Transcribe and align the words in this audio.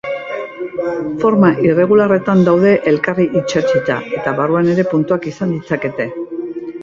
Forma 1.23 1.51
irregularretan 1.67 2.41
daude 2.47 2.71
elkarri 2.93 3.27
itsatsita, 3.43 3.99
eta 4.21 4.35
barruan 4.39 4.73
ere 4.75 4.87
puntak 4.95 5.31
izan 5.35 5.55
ditzakete. 5.57 6.09